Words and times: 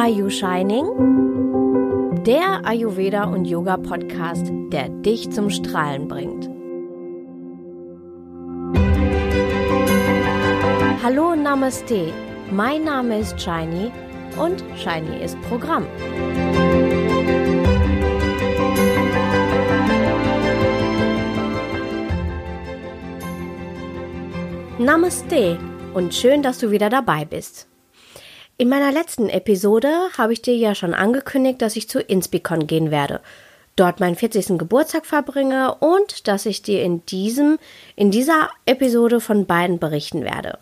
Are 0.00 0.06
You 0.08 0.30
Shining? 0.30 0.86
Der 2.24 2.64
Ayurveda 2.64 3.24
und 3.24 3.46
Yoga 3.46 3.76
Podcast, 3.76 4.46
der 4.70 4.90
dich 4.90 5.28
zum 5.32 5.50
Strahlen 5.50 6.06
bringt. 6.06 6.48
Hallo 11.02 11.34
Namaste, 11.34 12.12
mein 12.52 12.84
Name 12.84 13.18
ist 13.18 13.40
Shiny 13.40 13.90
und 14.40 14.62
Shiny 14.76 15.20
ist 15.20 15.36
Programm. 15.42 15.84
Namaste 24.78 25.58
und 25.92 26.14
schön, 26.14 26.44
dass 26.44 26.60
du 26.60 26.70
wieder 26.70 26.88
dabei 26.88 27.24
bist. 27.24 27.67
In 28.60 28.68
meiner 28.68 28.90
letzten 28.90 29.28
Episode 29.28 29.88
habe 30.18 30.32
ich 30.32 30.42
dir 30.42 30.56
ja 30.56 30.74
schon 30.74 30.92
angekündigt, 30.92 31.62
dass 31.62 31.76
ich 31.76 31.88
zu 31.88 32.00
Inspicon 32.00 32.66
gehen 32.66 32.90
werde, 32.90 33.20
dort 33.76 34.00
meinen 34.00 34.16
40. 34.16 34.58
Geburtstag 34.58 35.06
verbringe 35.06 35.76
und 35.76 36.26
dass 36.26 36.44
ich 36.44 36.60
dir 36.62 36.82
in 36.82 37.06
diesem, 37.06 37.60
in 37.94 38.10
dieser 38.10 38.50
Episode 38.66 39.20
von 39.20 39.46
beiden 39.46 39.78
berichten 39.78 40.24
werde. 40.24 40.58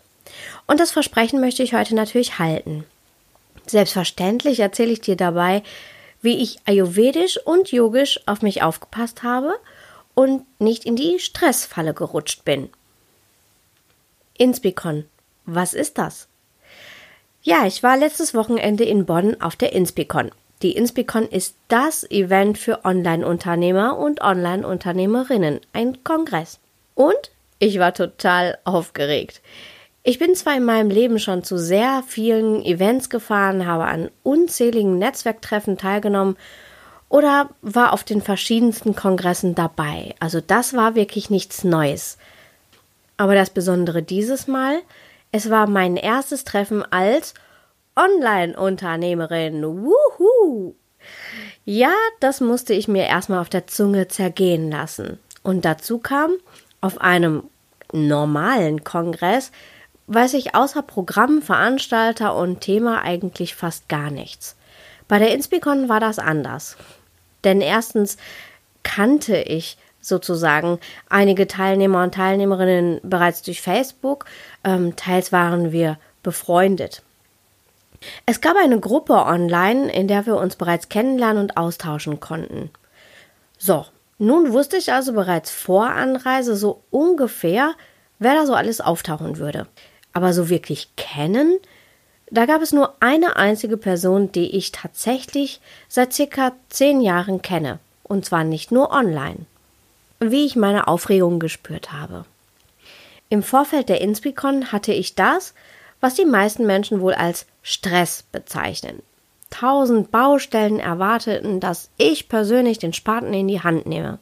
Und 0.67 0.79
das 0.79 0.91
Versprechen 0.91 1.41
möchte 1.41 1.63
ich 1.63 1.73
heute 1.73 1.95
natürlich 1.95 2.37
halten. 2.37 2.83
Selbstverständlich 3.65 4.59
erzähle 4.59 4.91
ich 4.91 5.01
dir 5.01 5.15
dabei, 5.15 5.63
wie 6.21 6.37
ich 6.37 6.59
ayurvedisch 6.65 7.39
und 7.47 7.71
yogisch 7.71 8.19
auf 8.27 8.43
mich 8.43 8.61
aufgepasst 8.61 9.23
habe 9.23 9.55
und 10.13 10.43
nicht 10.61 10.85
in 10.85 10.95
die 10.95 11.17
Stressfalle 11.17 11.95
gerutscht 11.95 12.45
bin. 12.45 12.69
Inspicon, 14.37 15.05
was 15.47 15.73
ist 15.73 15.97
das? 15.97 16.27
Ja, 17.47 17.65
ich 17.65 17.81
war 17.81 17.95
letztes 17.95 18.33
Wochenende 18.33 18.83
in 18.83 19.05
Bonn 19.05 19.39
auf 19.39 19.55
der 19.55 19.71
Inspicon. 19.71 20.31
Die 20.63 20.73
Inspicon 20.73 21.25
ist 21.25 21.55
das 21.69 22.03
Event 22.11 22.57
für 22.57 22.83
Online-Unternehmer 22.83 23.97
und 23.97 24.19
Online-Unternehmerinnen, 24.19 25.61
ein 25.71 26.03
Kongress. 26.03 26.59
Und 26.93 27.31
ich 27.59 27.79
war 27.79 27.93
total 27.93 28.57
aufgeregt. 28.65 29.39
Ich 30.03 30.19
bin 30.19 30.35
zwar 30.35 30.57
in 30.57 30.65
meinem 30.65 30.89
Leben 30.89 31.19
schon 31.19 31.45
zu 31.45 31.57
sehr 31.57 32.03
vielen 32.05 32.65
Events 32.65 33.09
gefahren, 33.09 33.65
habe 33.65 33.85
an 33.85 34.11
unzähligen 34.23 34.97
Netzwerktreffen 34.97 35.77
teilgenommen 35.77 36.35
oder 37.07 37.51
war 37.61 37.93
auf 37.93 38.03
den 38.03 38.21
verschiedensten 38.21 38.93
Kongressen 38.93 39.55
dabei. 39.55 40.15
Also 40.19 40.41
das 40.45 40.73
war 40.73 40.95
wirklich 40.95 41.29
nichts 41.29 41.63
Neues. 41.63 42.17
Aber 43.15 43.35
das 43.35 43.51
Besondere 43.51 44.03
dieses 44.03 44.47
Mal, 44.47 44.81
es 45.37 45.51
war 45.51 45.67
mein 45.67 45.97
erstes 45.97 46.43
Treffen 46.45 46.83
als 46.91 47.35
Online-Unternehmerin. 47.95 49.63
Wuhu! 49.63 50.73
Ja, 51.63 51.93
das 52.19 52.41
musste 52.41 52.73
ich 52.73 52.87
mir 52.87 53.05
erstmal 53.05 53.39
auf 53.39 53.49
der 53.49 53.67
Zunge 53.67 54.07
zergehen 54.07 54.71
lassen. 54.71 55.19
Und 55.43 55.63
dazu 55.63 55.99
kam, 55.99 56.31
auf 56.81 57.01
einem 57.01 57.43
normalen 57.93 58.83
Kongress 58.83 59.51
weiß 60.07 60.33
ich 60.33 60.55
außer 60.55 60.81
Programm, 60.81 61.43
Veranstalter 61.43 62.35
und 62.35 62.61
Thema 62.61 63.03
eigentlich 63.03 63.53
fast 63.53 63.87
gar 63.89 64.09
nichts. 64.09 64.55
Bei 65.07 65.19
der 65.19 65.35
Inspicon 65.35 65.87
war 65.87 65.99
das 65.99 66.17
anders. 66.17 66.77
Denn 67.43 67.61
erstens 67.61 68.17
kannte 68.81 69.37
ich 69.37 69.77
sozusagen 70.07 70.79
einige 71.09 71.47
Teilnehmer 71.47 72.03
und 72.03 72.13
Teilnehmerinnen 72.13 72.99
bereits 73.03 73.41
durch 73.41 73.61
Facebook, 73.61 74.25
ähm, 74.63 74.95
teils 74.95 75.31
waren 75.31 75.71
wir 75.71 75.97
befreundet. 76.23 77.03
Es 78.25 78.41
gab 78.41 78.55
eine 78.57 78.79
Gruppe 78.79 79.13
online, 79.13 79.91
in 79.91 80.07
der 80.07 80.25
wir 80.25 80.37
uns 80.37 80.55
bereits 80.55 80.89
kennenlernen 80.89 81.43
und 81.43 81.57
austauschen 81.57 82.19
konnten. 82.19 82.69
So, 83.57 83.85
nun 84.19 84.53
wusste 84.53 84.77
ich 84.77 84.93
also 84.93 85.13
bereits 85.13 85.51
vor 85.51 85.89
Anreise 85.89 86.55
so 86.55 86.83
ungefähr, 86.91 87.73
wer 88.19 88.35
da 88.35 88.45
so 88.45 88.53
alles 88.53 88.81
auftauchen 88.81 89.37
würde. 89.37 89.67
Aber 90.13 90.33
so 90.33 90.49
wirklich 90.49 90.89
kennen, 90.95 91.57
da 92.29 92.45
gab 92.45 92.61
es 92.61 92.73
nur 92.73 92.95
eine 92.99 93.35
einzige 93.35 93.77
Person, 93.77 94.31
die 94.31 94.55
ich 94.55 94.71
tatsächlich 94.71 95.61
seit 95.87 96.13
circa 96.13 96.53
zehn 96.69 97.01
Jahren 97.01 97.41
kenne. 97.41 97.79
Und 98.03 98.25
zwar 98.25 98.43
nicht 98.43 98.71
nur 98.71 98.91
online 98.91 99.45
wie 100.19 100.45
ich 100.45 100.55
meine 100.55 100.87
Aufregung 100.87 101.39
gespürt 101.39 101.91
habe. 101.91 102.25
Im 103.29 103.43
Vorfeld 103.43 103.89
der 103.89 104.01
Inspicon 104.01 104.71
hatte 104.71 104.93
ich 104.93 105.15
das, 105.15 105.53
was 105.99 106.15
die 106.15 106.25
meisten 106.25 106.65
Menschen 106.65 107.01
wohl 107.01 107.13
als 107.13 107.45
Stress 107.61 108.23
bezeichnen. 108.31 109.01
Tausend 109.49 110.11
Baustellen 110.11 110.79
erwarteten, 110.79 111.59
dass 111.59 111.89
ich 111.97 112.29
persönlich 112.29 112.79
den 112.79 112.93
Spaten 112.93 113.33
in 113.33 113.47
die 113.47 113.61
Hand 113.61 113.85
nehme. 113.85 114.19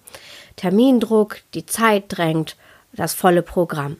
Termindruck, 0.56 1.40
die 1.54 1.66
Zeit 1.66 2.06
drängt, 2.08 2.56
das 2.94 3.14
volle 3.14 3.42
Programm. 3.42 3.98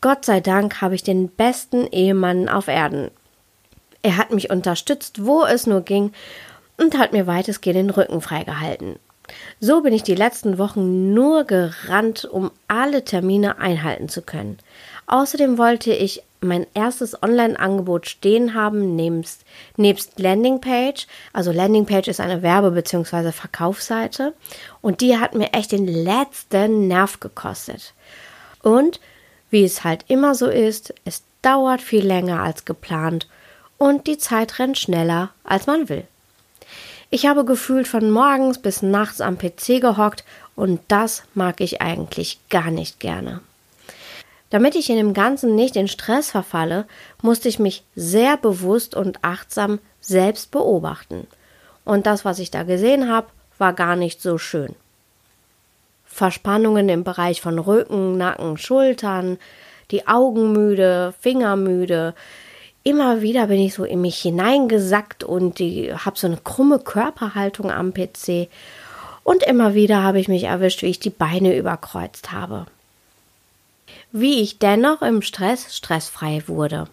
Gott 0.00 0.24
sei 0.24 0.40
Dank 0.40 0.80
habe 0.80 0.94
ich 0.94 1.02
den 1.02 1.28
besten 1.28 1.86
Ehemann 1.86 2.48
auf 2.48 2.68
Erden. 2.68 3.10
Er 4.02 4.18
hat 4.18 4.30
mich 4.30 4.50
unterstützt, 4.50 5.24
wo 5.24 5.44
es 5.44 5.66
nur 5.66 5.80
ging, 5.80 6.12
und 6.76 6.98
hat 6.98 7.12
mir 7.12 7.26
weitestgehend 7.26 7.78
den 7.78 7.90
Rücken 7.90 8.20
freigehalten. 8.20 8.98
So 9.60 9.82
bin 9.82 9.92
ich 9.92 10.02
die 10.02 10.14
letzten 10.14 10.58
Wochen 10.58 11.14
nur 11.14 11.44
gerannt, 11.44 12.24
um 12.24 12.50
alle 12.68 13.04
Termine 13.04 13.58
einhalten 13.58 14.08
zu 14.08 14.22
können. 14.22 14.58
Außerdem 15.06 15.58
wollte 15.58 15.92
ich 15.92 16.22
mein 16.40 16.66
erstes 16.74 17.22
Online-Angebot 17.22 18.06
stehen 18.06 18.54
haben, 18.54 18.94
nebst, 18.94 19.44
nebst 19.76 20.18
Landingpage. 20.18 21.06
Also 21.32 21.52
Landingpage 21.52 22.08
ist 22.08 22.20
eine 22.20 22.42
Werbe- 22.42 22.72
bzw. 22.72 23.32
Verkaufsseite. 23.32 24.34
Und 24.82 25.00
die 25.00 25.18
hat 25.18 25.34
mir 25.34 25.52
echt 25.52 25.72
den 25.72 25.86
letzten 25.86 26.88
Nerv 26.88 27.20
gekostet. 27.20 27.94
Und 28.62 29.00
wie 29.50 29.64
es 29.64 29.84
halt 29.84 30.04
immer 30.08 30.34
so 30.34 30.48
ist, 30.48 30.94
es 31.04 31.22
dauert 31.42 31.80
viel 31.80 32.04
länger 32.04 32.42
als 32.42 32.64
geplant 32.64 33.28
und 33.78 34.06
die 34.06 34.18
Zeit 34.18 34.58
rennt 34.58 34.78
schneller, 34.78 35.30
als 35.44 35.66
man 35.66 35.88
will. 35.88 36.04
Ich 37.10 37.26
habe 37.26 37.44
gefühlt 37.44 37.86
von 37.86 38.10
morgens 38.10 38.58
bis 38.58 38.82
nachts 38.82 39.20
am 39.20 39.38
PC 39.38 39.80
gehockt 39.80 40.24
und 40.56 40.80
das 40.88 41.22
mag 41.34 41.60
ich 41.60 41.80
eigentlich 41.80 42.40
gar 42.50 42.70
nicht 42.70 42.98
gerne. 42.98 43.40
Damit 44.50 44.74
ich 44.74 44.90
in 44.90 44.96
dem 44.96 45.14
Ganzen 45.14 45.54
nicht 45.54 45.76
in 45.76 45.88
Stress 45.88 46.30
verfalle, 46.30 46.86
musste 47.22 47.48
ich 47.48 47.58
mich 47.58 47.84
sehr 47.94 48.36
bewusst 48.36 48.94
und 48.94 49.22
achtsam 49.22 49.78
selbst 50.00 50.50
beobachten. 50.50 51.26
Und 51.84 52.06
das, 52.06 52.24
was 52.24 52.38
ich 52.38 52.50
da 52.50 52.64
gesehen 52.64 53.08
habe, 53.08 53.28
war 53.58 53.72
gar 53.72 53.96
nicht 53.96 54.20
so 54.20 54.38
schön. 54.38 54.74
Verspannungen 56.04 56.88
im 56.88 57.04
Bereich 57.04 57.40
von 57.40 57.58
Rücken, 57.58 58.16
Nacken, 58.16 58.56
Schultern, 58.56 59.38
die 59.90 60.08
Augen 60.08 60.52
müde, 60.52 61.14
Finger 61.20 61.56
müde, 61.56 62.14
immer 62.86 63.20
wieder 63.20 63.48
bin 63.48 63.58
ich 63.58 63.74
so 63.74 63.84
in 63.84 64.00
mich 64.00 64.16
hineingesackt 64.18 65.24
und 65.24 65.58
habe 65.58 66.16
so 66.16 66.28
eine 66.28 66.36
krumme 66.36 66.78
Körperhaltung 66.78 67.72
am 67.72 67.92
PC. 67.92 68.48
Und 69.24 69.42
immer 69.42 69.74
wieder 69.74 70.04
habe 70.04 70.20
ich 70.20 70.28
mich 70.28 70.44
erwischt, 70.44 70.82
wie 70.82 70.90
ich 70.90 71.00
die 71.00 71.10
Beine 71.10 71.56
überkreuzt 71.56 72.30
habe. 72.30 72.66
Wie 74.12 74.40
ich 74.40 74.60
dennoch 74.60 75.02
im 75.02 75.20
Stress 75.20 75.76
stressfrei 75.76 76.44
wurde. 76.46 76.86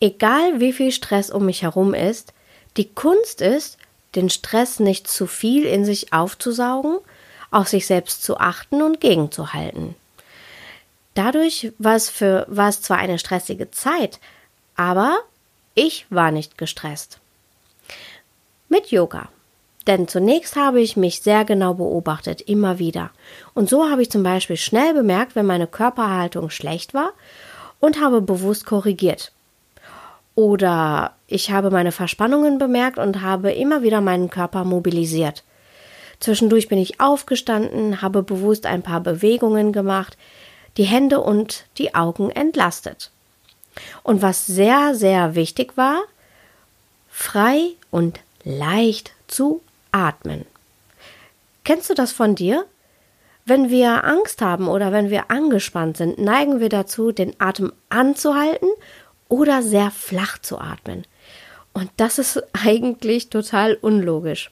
Egal 0.00 0.60
wie 0.60 0.72
viel 0.72 0.92
Stress 0.92 1.30
um 1.30 1.44
mich 1.44 1.60
herum 1.60 1.92
ist, 1.92 2.32
die 2.78 2.88
Kunst 2.88 3.42
ist, 3.42 3.76
den 4.14 4.30
Stress 4.30 4.80
nicht 4.80 5.08
zu 5.08 5.26
viel 5.26 5.66
in 5.66 5.84
sich 5.84 6.14
aufzusaugen, 6.14 6.98
auf 7.50 7.68
sich 7.68 7.86
selbst 7.86 8.22
zu 8.22 8.38
achten 8.38 8.80
und 8.80 9.02
gegenzuhalten. 9.02 9.94
Dadurch 11.12 11.72
war 11.78 11.96
es, 11.96 12.08
für, 12.08 12.46
war 12.48 12.70
es 12.70 12.80
zwar 12.80 12.96
eine 12.96 13.18
stressige 13.18 13.70
Zeit, 13.70 14.20
aber 14.76 15.18
ich 15.74 16.06
war 16.10 16.30
nicht 16.30 16.58
gestresst. 16.58 17.20
Mit 18.68 18.90
Yoga. 18.90 19.28
Denn 19.86 20.08
zunächst 20.08 20.56
habe 20.56 20.80
ich 20.80 20.96
mich 20.96 21.22
sehr 21.22 21.44
genau 21.44 21.74
beobachtet, 21.74 22.40
immer 22.40 22.78
wieder. 22.78 23.10
Und 23.54 23.68
so 23.68 23.88
habe 23.88 24.02
ich 24.02 24.10
zum 24.10 24.22
Beispiel 24.22 24.56
schnell 24.56 24.94
bemerkt, 24.94 25.36
wenn 25.36 25.46
meine 25.46 25.68
Körperhaltung 25.68 26.50
schlecht 26.50 26.92
war 26.92 27.12
und 27.78 28.00
habe 28.00 28.20
bewusst 28.20 28.66
korrigiert. 28.66 29.32
Oder 30.34 31.14
ich 31.28 31.50
habe 31.50 31.70
meine 31.70 31.92
Verspannungen 31.92 32.58
bemerkt 32.58 32.98
und 32.98 33.22
habe 33.22 33.52
immer 33.52 33.82
wieder 33.82 34.00
meinen 34.00 34.28
Körper 34.28 34.64
mobilisiert. 34.64 35.44
Zwischendurch 36.18 36.68
bin 36.68 36.78
ich 36.78 37.00
aufgestanden, 37.00 38.02
habe 38.02 38.22
bewusst 38.22 38.66
ein 38.66 38.82
paar 38.82 39.00
Bewegungen 39.00 39.72
gemacht, 39.72 40.16
die 40.76 40.84
Hände 40.84 41.20
und 41.20 41.66
die 41.78 41.94
Augen 41.94 42.30
entlastet. 42.30 43.12
Und 44.02 44.22
was 44.22 44.46
sehr, 44.46 44.94
sehr 44.94 45.34
wichtig 45.34 45.76
war, 45.76 46.02
frei 47.10 47.70
und 47.90 48.20
leicht 48.44 49.12
zu 49.26 49.62
atmen. 49.92 50.44
Kennst 51.64 51.90
du 51.90 51.94
das 51.94 52.12
von 52.12 52.34
dir? 52.34 52.64
Wenn 53.44 53.70
wir 53.70 54.04
Angst 54.04 54.42
haben 54.42 54.68
oder 54.68 54.92
wenn 54.92 55.10
wir 55.10 55.30
angespannt 55.30 55.96
sind, 55.96 56.18
neigen 56.18 56.60
wir 56.60 56.68
dazu, 56.68 57.12
den 57.12 57.34
Atem 57.40 57.72
anzuhalten 57.88 58.68
oder 59.28 59.62
sehr 59.62 59.90
flach 59.90 60.38
zu 60.38 60.58
atmen. 60.58 61.04
Und 61.72 61.90
das 61.96 62.18
ist 62.18 62.42
eigentlich 62.52 63.30
total 63.30 63.74
unlogisch. 63.74 64.50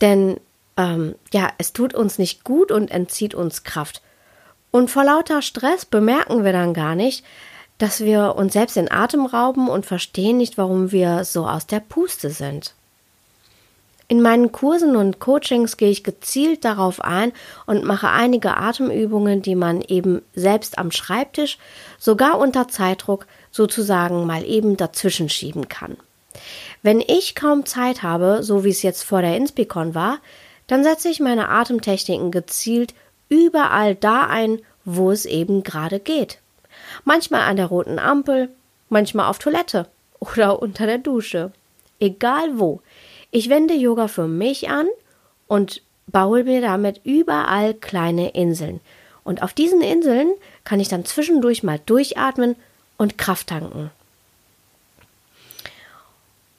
Denn 0.00 0.38
ähm, 0.76 1.14
ja, 1.32 1.52
es 1.58 1.72
tut 1.72 1.94
uns 1.94 2.18
nicht 2.18 2.44
gut 2.44 2.72
und 2.72 2.90
entzieht 2.90 3.34
uns 3.34 3.62
Kraft. 3.62 4.02
Und 4.74 4.90
vor 4.90 5.04
lauter 5.04 5.40
Stress 5.40 5.84
bemerken 5.84 6.42
wir 6.42 6.52
dann 6.52 6.74
gar 6.74 6.96
nicht, 6.96 7.24
dass 7.78 8.00
wir 8.00 8.34
uns 8.34 8.54
selbst 8.54 8.74
den 8.74 8.90
Atem 8.90 9.24
rauben 9.24 9.68
und 9.68 9.86
verstehen 9.86 10.36
nicht, 10.36 10.58
warum 10.58 10.90
wir 10.90 11.22
so 11.22 11.46
aus 11.46 11.68
der 11.68 11.78
Puste 11.78 12.30
sind. 12.30 12.74
In 14.08 14.20
meinen 14.20 14.50
Kursen 14.50 14.96
und 14.96 15.20
Coachings 15.20 15.76
gehe 15.76 15.90
ich 15.90 16.02
gezielt 16.02 16.64
darauf 16.64 17.00
ein 17.00 17.30
und 17.66 17.84
mache 17.84 18.08
einige 18.08 18.56
Atemübungen, 18.56 19.42
die 19.42 19.54
man 19.54 19.80
eben 19.80 20.22
selbst 20.34 20.76
am 20.76 20.90
Schreibtisch, 20.90 21.56
sogar 22.00 22.40
unter 22.40 22.66
Zeitdruck, 22.66 23.26
sozusagen 23.52 24.26
mal 24.26 24.44
eben 24.44 24.76
dazwischen 24.76 25.28
schieben 25.28 25.68
kann. 25.68 25.96
Wenn 26.82 26.98
ich 26.98 27.36
kaum 27.36 27.64
Zeit 27.64 28.02
habe, 28.02 28.42
so 28.42 28.64
wie 28.64 28.70
es 28.70 28.82
jetzt 28.82 29.04
vor 29.04 29.22
der 29.22 29.36
Inspicon 29.36 29.94
war, 29.94 30.18
dann 30.66 30.82
setze 30.82 31.10
ich 31.10 31.20
meine 31.20 31.48
Atemtechniken 31.48 32.32
gezielt 32.32 32.92
überall 33.28 33.94
da 33.94 34.26
ein, 34.26 34.60
wo 34.84 35.10
es 35.10 35.24
eben 35.24 35.62
gerade 35.62 36.00
geht. 36.00 36.38
Manchmal 37.04 37.42
an 37.42 37.56
der 37.56 37.66
roten 37.66 37.98
Ampel, 37.98 38.50
manchmal 38.88 39.28
auf 39.28 39.38
Toilette 39.38 39.86
oder 40.20 40.60
unter 40.62 40.86
der 40.86 40.98
Dusche. 40.98 41.52
Egal 42.00 42.58
wo. 42.58 42.80
Ich 43.30 43.48
wende 43.48 43.74
Yoga 43.74 44.08
für 44.08 44.28
mich 44.28 44.68
an 44.68 44.86
und 45.48 45.82
baue 46.06 46.44
mir 46.44 46.60
damit 46.60 47.00
überall 47.04 47.74
kleine 47.74 48.30
Inseln. 48.30 48.80
Und 49.24 49.42
auf 49.42 49.52
diesen 49.52 49.80
Inseln 49.80 50.32
kann 50.64 50.80
ich 50.80 50.88
dann 50.88 51.04
zwischendurch 51.04 51.62
mal 51.62 51.80
durchatmen 51.86 52.56
und 52.98 53.18
Kraft 53.18 53.48
tanken. 53.48 53.90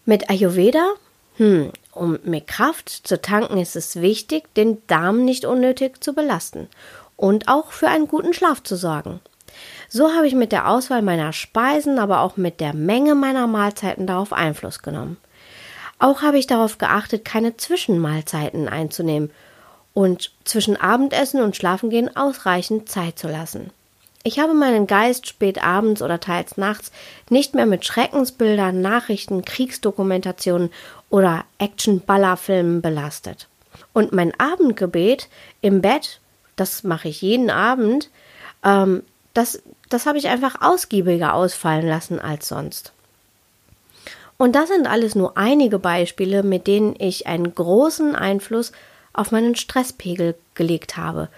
Mit 0.06 0.30
Ayurveda, 0.30 0.94
hm, 1.38 1.72
um 1.96 2.20
mehr 2.24 2.42
Kraft 2.42 2.90
zu 2.90 3.22
tanken, 3.22 3.58
ist 3.58 3.76
es 3.76 4.02
wichtig, 4.02 4.54
den 4.56 4.86
Darm 4.88 5.26
nicht 5.26 5.46
unnötig 5.46 6.04
zu 6.04 6.14
belasten 6.14 6.68
und 7.16 7.48
auch 7.48 7.72
für 7.72 7.88
einen 7.88 8.08
guten 8.08 8.34
Schlaf 8.34 8.62
zu 8.64 8.76
sorgen. 8.76 9.20
So 9.90 10.14
habe 10.14 10.28
ich 10.28 10.36
mit 10.36 10.52
der 10.52 10.70
Auswahl 10.70 11.02
meiner 11.02 11.32
Speisen, 11.32 12.00
aber 12.00 12.22
auch 12.22 12.38
mit 12.38 12.60
der 12.60 12.74
Menge 12.74 13.16
meiner 13.16 13.48
Mahlzeiten 13.48 14.08
darauf 14.08 14.34
Einfluss 14.34 14.82
genommen. 14.82 15.18
Auch 15.98 16.22
habe 16.22 16.38
ich 16.38 16.48
darauf 16.48 16.78
geachtet, 16.78 17.24
keine 17.24 17.56
Zwischenmahlzeiten 17.56 18.68
einzunehmen 18.68 19.32
und 19.94 20.32
zwischen 20.44 20.76
Abendessen 20.76 21.42
und 21.42 21.56
Schlafengehen 21.56 22.16
ausreichend 22.18 22.90
Zeit 22.90 23.18
zu 23.18 23.30
lassen. 23.30 23.72
Ich 24.28 24.40
habe 24.40 24.56
meinen 24.56 24.88
Geist 24.88 25.28
spät 25.28 25.64
abends 25.64 26.02
oder 26.02 26.20
teils 26.20 26.58
nachts 26.58 26.92
nicht 27.30 27.54
mehr 27.54 27.68
mit 27.68 27.86
Schreckensbildern, 27.86 28.82
Nachrichten, 28.82 29.46
Kriegsdokumentationen 29.46 30.72
oder 31.16 31.46
Action-Ballerfilmen 31.60 32.82
belastet. 32.82 33.48
Und 33.94 34.12
mein 34.12 34.38
Abendgebet 34.38 35.30
im 35.62 35.82
Bett, 35.82 36.20
das 36.58 36.84
mache 36.84 37.08
ich 37.08 37.22
jeden 37.22 37.50
Abend, 37.50 38.10
ähm, 38.66 39.02
das, 39.34 39.62
das 39.88 40.08
habe 40.08 40.18
ich 40.18 40.28
einfach 40.28 40.58
ausgiebiger 40.60 41.34
ausfallen 41.34 41.88
lassen 41.88 42.20
als 42.20 42.50
sonst. 42.50 42.92
Und 44.38 44.58
das 44.58 44.68
sind 44.68 44.88
alles 44.88 45.16
nur 45.16 45.38
einige 45.38 45.80
Beispiele, 45.80 46.44
mit 46.44 46.68
denen 46.68 46.98
ich 47.00 47.28
einen 47.28 47.56
großen 47.56 48.14
Einfluss 48.14 48.74
auf 49.14 49.32
meinen 49.32 49.56
Stresspegel 49.56 50.36
gelegt 50.54 50.98
habe, 50.98 51.30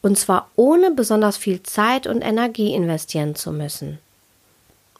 und 0.00 0.16
zwar 0.18 0.48
ohne 0.56 0.92
besonders 0.92 1.36
viel 1.36 1.62
Zeit 1.62 2.06
und 2.06 2.22
Energie 2.22 2.72
investieren 2.72 3.34
zu 3.34 3.52
müssen. 3.52 3.98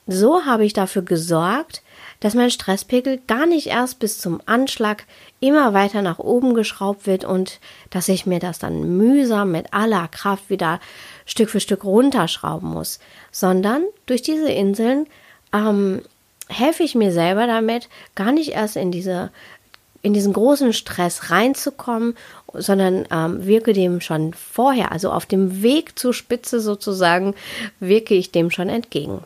So 0.07 0.45
habe 0.45 0.67
ich 0.67 0.75
dafür 0.75 1.01
gesorgt, 1.01 1.81
dass 2.27 2.35
mein 2.35 2.51
Stresspegel 2.51 3.21
gar 3.29 3.47
nicht 3.47 3.69
erst 3.69 4.01
bis 4.01 4.19
zum 4.19 4.41
Anschlag 4.47 5.05
immer 5.39 5.75
weiter 5.75 6.03
nach 6.03 6.19
oben 6.19 6.55
geschraubt 6.55 7.07
wird 7.07 7.25
und 7.25 7.61
dass 7.91 8.09
ich 8.09 8.27
mir 8.27 8.41
das 8.41 8.59
dann 8.59 8.97
mühsam 8.97 9.53
mit 9.53 9.73
aller 9.73 10.09
Kraft 10.09 10.51
wieder 10.51 10.81
Stück 11.25 11.51
für 11.51 11.61
Stück 11.61 11.85
runterschrauben 11.85 12.69
muss, 12.69 12.99
sondern 13.31 13.85
durch 14.07 14.23
diese 14.23 14.51
Inseln 14.51 15.07
ähm, 15.53 16.03
helfe 16.49 16.83
ich 16.83 16.97
mir 16.97 17.13
selber 17.13 17.47
damit, 17.47 17.89
gar 18.17 18.33
nicht 18.33 18.51
erst 18.51 18.75
in 18.75 18.91
diese 18.91 19.31
in 20.03 20.13
diesen 20.13 20.33
großen 20.33 20.73
Stress 20.73 21.31
reinzukommen, 21.31 22.17
sondern 22.53 23.07
ähm, 23.13 23.47
wirke 23.47 23.73
dem 23.73 24.01
schon 24.01 24.35
vorher, 24.35 24.91
also 24.91 25.13
auf 25.13 25.27
dem 25.27 25.63
Weg 25.63 25.97
zur 25.97 26.13
Spitze 26.13 26.59
sozusagen, 26.59 27.37
wirke 27.79 28.15
ich 28.15 28.33
dem 28.33 28.51
schon 28.51 28.69
entgegen. 28.69 29.23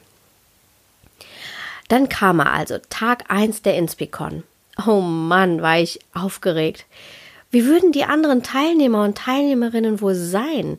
Dann 1.91 2.09
kam 2.09 2.39
er 2.39 2.53
also, 2.53 2.79
Tag 2.89 3.25
1 3.33 3.63
der 3.63 3.77
Inspicon. 3.77 4.45
Oh 4.87 5.01
Mann, 5.01 5.61
war 5.61 5.81
ich 5.81 5.99
aufgeregt. 6.15 6.87
Wie 7.51 7.67
würden 7.67 7.91
die 7.91 8.05
anderen 8.05 8.45
Teilnehmer 8.45 9.03
und 9.03 9.19
Teilnehmerinnen 9.19 10.01
wohl 10.01 10.15
sein? 10.15 10.79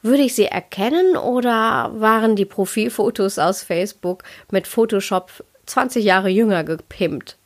Würde 0.00 0.22
ich 0.22 0.36
sie 0.36 0.44
erkennen 0.44 1.16
oder 1.16 1.90
waren 1.92 2.36
die 2.36 2.44
Profilfotos 2.44 3.40
aus 3.40 3.64
Facebook 3.64 4.22
mit 4.52 4.68
Photoshop 4.68 5.32
20 5.66 6.04
Jahre 6.04 6.28
jünger 6.28 6.62
gepimpt. 6.62 7.36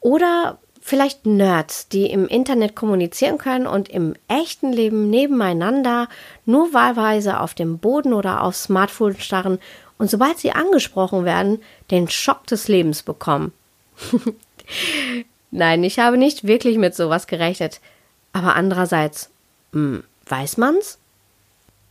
Oder 0.00 0.58
vielleicht 0.80 1.26
Nerds, 1.26 1.86
die 1.86 2.06
im 2.06 2.26
Internet 2.26 2.74
kommunizieren 2.74 3.38
können 3.38 3.68
und 3.68 3.88
im 3.88 4.14
echten 4.26 4.72
Leben 4.72 5.10
nebeneinander 5.10 6.08
nur 6.44 6.74
wahlweise 6.74 7.38
auf 7.38 7.54
dem 7.54 7.78
Boden 7.78 8.12
oder 8.12 8.42
aufs 8.42 8.64
Smartphone 8.64 9.16
starren 9.16 9.60
und 10.02 10.10
sobald 10.10 10.36
sie 10.36 10.50
angesprochen 10.50 11.24
werden, 11.24 11.62
den 11.92 12.08
Schock 12.08 12.48
des 12.48 12.66
Lebens 12.66 13.04
bekommen. 13.04 13.52
Nein, 15.52 15.84
ich 15.84 16.00
habe 16.00 16.18
nicht 16.18 16.44
wirklich 16.44 16.76
mit 16.76 16.96
sowas 16.96 17.28
gerechnet. 17.28 17.78
Aber 18.32 18.56
andererseits, 18.56 19.30
hm, 19.72 20.02
weiß 20.26 20.56
man's? 20.56 20.98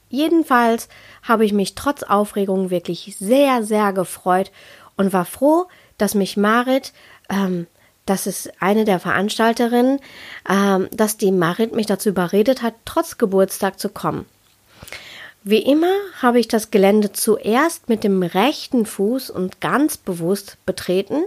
Jedenfalls 0.09 0.89
habe 1.23 1.45
ich 1.45 1.53
mich 1.53 1.73
trotz 1.73 2.03
Aufregung 2.03 2.69
wirklich 2.69 3.15
sehr, 3.17 3.63
sehr 3.63 3.93
gefreut 3.93 4.51
und 4.97 5.13
war 5.13 5.23
froh, 5.23 5.67
dass 5.97 6.13
mich 6.13 6.35
Marit, 6.35 6.91
ähm, 7.29 7.65
das 8.05 8.27
ist 8.27 8.51
eine 8.61 8.83
der 8.83 8.99
Veranstalterinnen, 8.99 10.01
ähm, 10.49 10.89
dass 10.91 11.15
die 11.15 11.31
Marit 11.31 11.73
mich 11.73 11.85
dazu 11.85 12.09
überredet 12.09 12.61
hat, 12.61 12.73
trotz 12.83 13.17
Geburtstag 13.17 13.79
zu 13.79 13.87
kommen. 13.87 14.25
Wie 15.43 15.63
immer 15.63 15.91
habe 16.21 16.39
ich 16.39 16.47
das 16.47 16.69
Gelände 16.69 17.13
zuerst 17.13 17.89
mit 17.89 18.03
dem 18.03 18.21
rechten 18.21 18.85
Fuß 18.85 19.31
und 19.31 19.59
ganz 19.59 19.97
bewusst 19.97 20.57
betreten 20.67 21.23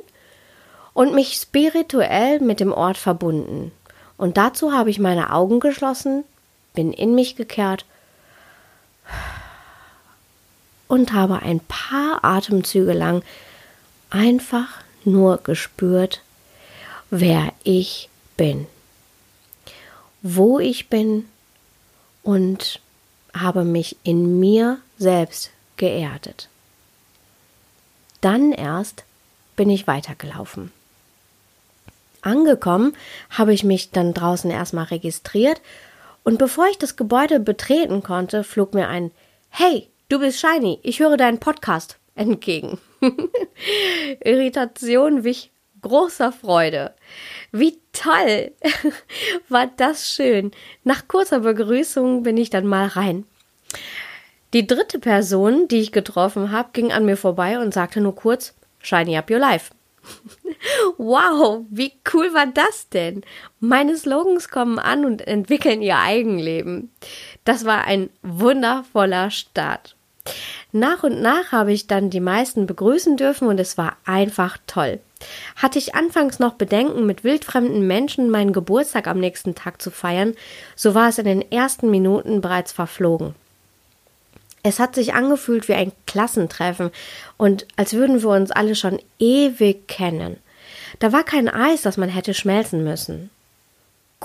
und 0.93 1.15
mich 1.15 1.35
spirituell 1.35 2.39
mit 2.39 2.61
dem 2.61 2.73
Ort 2.73 2.97
verbunden. 2.97 3.73
Und 4.17 4.37
dazu 4.37 4.73
habe 4.73 4.91
ich 4.91 5.01
meine 5.01 5.33
Augen 5.33 5.59
geschlossen, 5.59 6.23
bin 6.75 6.93
in 6.93 7.17
mich 7.17 7.35
gekehrt 7.35 7.85
und 10.87 11.13
habe 11.13 11.43
ein 11.43 11.59
paar 11.61 12.25
Atemzüge 12.25 12.93
lang 12.93 13.23
einfach 14.11 14.69
nur 15.05 15.39
gespürt, 15.39 16.23
wer 17.11 17.53
ich 17.65 18.09
bin, 18.37 18.69
wo 20.23 20.61
ich 20.61 20.89
bin 20.89 21.29
und 22.23 22.81
habe 23.35 23.65
mich 23.65 23.97
in 24.05 24.39
mir 24.39 24.79
selbst 24.97 25.51
geerdet. 25.77 26.49
Dann 28.21 28.53
erst 28.53 29.05
bin 29.57 29.69
ich 29.69 29.87
weitergelaufen. 29.87 30.73
Angekommen 32.23 32.97
habe 33.29 33.53
ich 33.53 33.65
mich 33.65 33.91
dann 33.91 34.15
draußen 34.15 34.51
erstmal 34.51 34.87
registriert 34.87 35.61
und 36.23 36.39
bevor 36.39 36.67
ich 36.69 36.79
das 36.79 36.97
Gebäude 36.97 37.39
betreten 37.39 38.03
konnte, 38.03 38.45
flog 38.45 38.73
mir 38.73 38.89
ein 38.89 39.11
Hey, 39.51 39.89
du 40.09 40.19
bist 40.19 40.41
Shiny, 40.41 40.79
ich 40.83 41.01
höre 41.01 41.17
deinen 41.19 41.39
Podcast 41.39 41.99
entgegen. 42.15 42.79
Irritation 44.25 45.25
wich 45.25 45.51
großer 45.85 46.33
Freude. 46.33 46.95
Wie 47.53 47.79
toll! 47.93 48.53
War 49.49 49.69
das 49.77 50.11
schön. 50.11 50.51
Nach 50.83 51.07
kurzer 51.07 51.41
Begrüßung 51.41 52.23
bin 52.23 52.37
ich 52.37 52.51
dann 52.51 52.67
mal 52.67 52.89
rein. 52.89 53.25
Die 54.55 54.67
dritte 54.67 54.99
Person, 54.99 55.69
die 55.69 55.81
ich 55.81 55.93
getroffen 55.93 56.51
habe, 56.51 56.71
ging 56.73 56.93
an 56.93 57.05
mir 57.05 57.17
vorbei 57.17 57.59
und 57.59 57.75
sagte 57.75 58.01
nur 58.01 58.15
kurz, 58.15 58.55
Shiny 58.81 59.17
up 59.17 59.31
your 59.31 59.39
life. 59.39 59.73
wow, 60.99 61.65
wie 61.71 61.93
cool 62.13 62.33
war 62.35 62.47
das 62.47 62.89
denn? 62.89 63.23
Meine 63.61 63.97
Slogans 63.97 64.49
kommen 64.49 64.79
an 64.79 65.05
und 65.05 65.27
entwickeln 65.27 65.83
ihr 65.83 65.99
Eigenleben. 65.99 66.93
Das 67.45 67.65
war 67.65 67.85
ein 67.85 68.11
wundervoller 68.23 69.31
Start. 69.31 69.97
Nach 70.77 71.05
und 71.05 71.23
nach 71.23 71.53
habe 71.53 71.73
ich 71.73 71.87
dann 71.87 72.11
die 72.11 72.19
meisten 72.19 72.67
begrüßen 72.67 73.17
dürfen 73.17 73.47
und 73.47 73.61
es 73.61 73.79
war 73.79 73.97
einfach 74.05 74.59
toll. 74.67 74.99
Hatte 75.55 75.79
ich 75.79 75.95
anfangs 75.95 76.41
noch 76.41 76.55
Bedenken, 76.55 77.07
mit 77.07 77.23
wildfremden 77.23 77.87
Menschen 77.87 78.29
meinen 78.29 78.53
Geburtstag 78.53 79.07
am 79.07 79.21
nächsten 79.21 79.55
Tag 79.55 79.81
zu 79.81 79.93
feiern, 79.93 80.35
so 80.75 80.97
war 80.97 81.09
es 81.09 81.19
in 81.19 81.27
den 81.27 81.53
ersten 81.53 81.93
Minuten 81.93 82.41
bereits 82.41 82.73
verflogen. 82.73 83.37
Es 84.65 84.81
hat 84.81 84.97
sich 84.97 85.15
angefühlt 85.15 85.69
wie 85.69 85.75
ein 85.75 85.93
Klassentreffen 86.09 86.91
und 87.37 87.69
als 87.77 87.93
würden 87.93 88.25
wir 88.25 88.31
uns 88.31 88.51
alle 88.51 88.75
schon 88.75 88.99
ewig 89.21 89.87
kennen. 89.87 90.39
Da 90.99 91.13
war 91.13 91.23
kein 91.23 91.49
Eis, 91.49 91.83
das 91.83 91.99
man 91.99 92.09
hätte 92.09 92.35
schmelzen 92.35 92.83
müssen. 92.83 93.31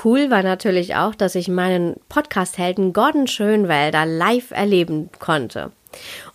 Cool 0.03 0.29
war 0.29 0.43
natürlich 0.43 0.95
auch, 0.95 1.13
dass 1.13 1.35
ich 1.35 1.49
meinen 1.49 1.99
Podcast-Helden 2.07 2.93
Gordon 2.93 3.27
Schönwälder 3.27 4.05
live 4.05 4.51
erleben 4.51 5.09
konnte. 5.19 5.71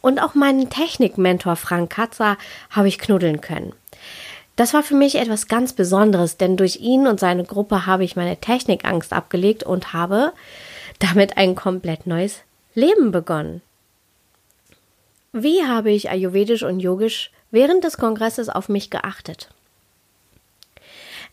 Und 0.00 0.20
auch 0.20 0.34
meinen 0.34 0.68
Technikmentor 0.68 1.56
Frank 1.56 1.90
Katzer 1.90 2.36
habe 2.70 2.88
ich 2.88 2.98
knuddeln 2.98 3.40
können. 3.40 3.72
Das 4.56 4.74
war 4.74 4.82
für 4.82 4.94
mich 4.94 5.16
etwas 5.16 5.48
ganz 5.48 5.72
Besonderes, 5.72 6.36
denn 6.36 6.56
durch 6.56 6.76
ihn 6.76 7.06
und 7.06 7.18
seine 7.18 7.44
Gruppe 7.44 7.86
habe 7.86 8.04
ich 8.04 8.16
meine 8.16 8.36
Technikangst 8.36 9.12
abgelegt 9.12 9.64
und 9.64 9.92
habe 9.92 10.32
damit 10.98 11.36
ein 11.36 11.54
komplett 11.54 12.06
neues 12.06 12.40
Leben 12.74 13.12
begonnen. 13.12 13.62
Wie 15.32 15.64
habe 15.64 15.90
ich 15.90 16.10
ayurvedisch 16.10 16.62
und 16.62 16.80
yogisch 16.80 17.30
während 17.50 17.82
des 17.82 17.96
Kongresses 17.96 18.48
auf 18.48 18.68
mich 18.68 18.90
geachtet? 18.90 19.48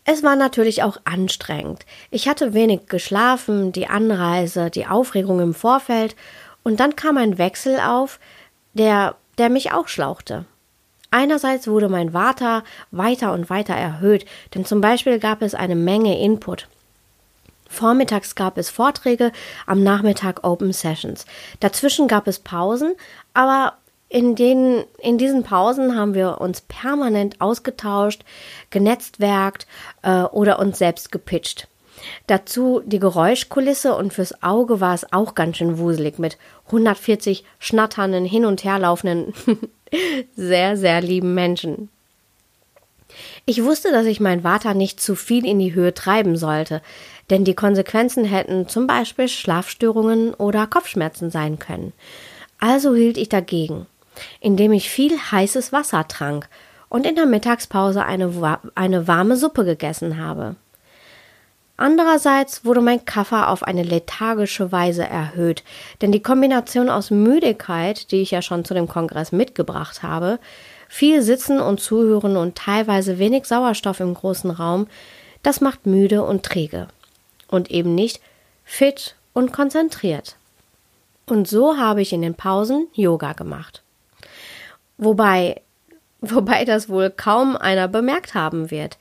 Es 0.04 0.22
war 0.22 0.34
natürlich 0.34 0.82
auch 0.82 0.98
anstrengend. 1.04 1.86
Ich 2.10 2.28
hatte 2.28 2.54
wenig 2.54 2.86
geschlafen, 2.86 3.70
die 3.72 3.86
Anreise, 3.86 4.70
die 4.70 4.86
Aufregung 4.86 5.40
im 5.40 5.54
Vorfeld 5.54 6.16
und 6.64 6.80
dann 6.80 6.96
kam 6.96 7.16
ein 7.18 7.38
Wechsel 7.38 7.78
auf, 7.78 8.18
der, 8.74 9.14
der 9.38 9.48
mich 9.48 9.72
auch 9.72 9.88
schlauchte. 9.88 10.44
Einerseits 11.10 11.68
wurde 11.68 11.88
mein 11.88 12.14
Vata 12.14 12.64
weiter 12.90 13.32
und 13.32 13.50
weiter 13.50 13.74
erhöht, 13.74 14.24
denn 14.54 14.64
zum 14.64 14.80
Beispiel 14.80 15.18
gab 15.18 15.42
es 15.42 15.54
eine 15.54 15.76
Menge 15.76 16.18
Input. 16.18 16.68
Vormittags 17.68 18.34
gab 18.34 18.58
es 18.58 18.70
Vorträge, 18.70 19.30
am 19.66 19.82
Nachmittag 19.82 20.44
Open 20.44 20.72
Sessions. 20.72 21.26
Dazwischen 21.60 22.08
gab 22.08 22.26
es 22.26 22.38
Pausen, 22.38 22.94
aber 23.34 23.74
in, 24.12 24.34
den, 24.34 24.84
in 24.98 25.16
diesen 25.16 25.42
Pausen 25.42 25.96
haben 25.96 26.12
wir 26.12 26.38
uns 26.38 26.60
permanent 26.60 27.40
ausgetauscht, 27.40 28.24
genetzwerkt 28.68 29.66
äh, 30.02 30.24
oder 30.24 30.58
uns 30.58 30.78
selbst 30.78 31.10
gepitcht. 31.10 31.66
Dazu 32.26 32.82
die 32.84 32.98
Geräuschkulisse 32.98 33.94
und 33.94 34.12
fürs 34.12 34.42
Auge 34.42 34.80
war 34.80 34.94
es 34.94 35.10
auch 35.14 35.34
ganz 35.34 35.56
schön 35.56 35.78
wuselig 35.78 36.18
mit 36.18 36.36
140 36.66 37.44
schnatternden, 37.58 38.26
hin 38.26 38.44
und 38.44 38.64
herlaufenden, 38.64 39.32
sehr, 40.36 40.76
sehr 40.76 41.00
lieben 41.00 41.32
Menschen. 41.32 41.88
Ich 43.46 43.64
wusste, 43.64 43.92
dass 43.92 44.04
ich 44.04 44.20
mein 44.20 44.42
Vater 44.42 44.74
nicht 44.74 45.00
zu 45.00 45.14
viel 45.14 45.46
in 45.46 45.58
die 45.58 45.72
Höhe 45.72 45.94
treiben 45.94 46.36
sollte, 46.36 46.82
denn 47.30 47.44
die 47.44 47.54
Konsequenzen 47.54 48.26
hätten 48.26 48.68
zum 48.68 48.86
Beispiel 48.86 49.28
Schlafstörungen 49.28 50.34
oder 50.34 50.66
Kopfschmerzen 50.66 51.30
sein 51.30 51.58
können. 51.58 51.94
Also 52.58 52.94
hielt 52.94 53.16
ich 53.16 53.30
dagegen 53.30 53.86
indem 54.40 54.72
ich 54.72 54.90
viel 54.90 55.16
heißes 55.18 55.72
Wasser 55.72 56.06
trank 56.08 56.48
und 56.88 57.06
in 57.06 57.14
der 57.14 57.26
Mittagspause 57.26 58.04
eine, 58.04 58.58
eine 58.74 59.08
warme 59.08 59.36
Suppe 59.36 59.64
gegessen 59.64 60.18
habe. 60.22 60.56
Andererseits 61.76 62.64
wurde 62.64 62.80
mein 62.80 63.04
Kaffer 63.04 63.48
auf 63.48 63.62
eine 63.62 63.82
lethargische 63.82 64.70
Weise 64.70 65.04
erhöht, 65.04 65.64
denn 66.00 66.12
die 66.12 66.22
Kombination 66.22 66.90
aus 66.90 67.10
Müdigkeit, 67.10 68.12
die 68.12 68.20
ich 68.20 68.30
ja 68.30 68.42
schon 68.42 68.64
zu 68.64 68.74
dem 68.74 68.88
Kongress 68.88 69.32
mitgebracht 69.32 70.02
habe, 70.02 70.38
viel 70.88 71.22
Sitzen 71.22 71.58
und 71.58 71.80
Zuhören 71.80 72.36
und 72.36 72.56
teilweise 72.56 73.18
wenig 73.18 73.46
Sauerstoff 73.46 74.00
im 74.00 74.14
großen 74.14 74.50
Raum, 74.50 74.86
das 75.42 75.60
macht 75.60 75.86
müde 75.86 76.22
und 76.22 76.44
träge 76.44 76.88
und 77.48 77.70
eben 77.70 77.94
nicht 77.94 78.20
fit 78.64 79.16
und 79.32 79.52
konzentriert. 79.52 80.36
Und 81.26 81.48
so 81.48 81.78
habe 81.78 82.02
ich 82.02 82.12
in 82.12 82.22
den 82.22 82.34
Pausen 82.34 82.88
Yoga 82.92 83.32
gemacht. 83.32 83.81
Wobei, 85.04 85.60
wobei 86.20 86.64
das 86.64 86.88
wohl 86.88 87.10
kaum 87.10 87.56
einer 87.56 87.88
bemerkt 87.88 88.34
haben 88.34 88.70
wird. 88.70 88.98